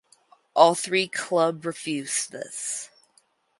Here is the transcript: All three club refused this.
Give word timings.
All 0.55 0.73
three 0.73 1.07
club 1.07 1.63
refused 1.63 2.31
this. 2.31 2.89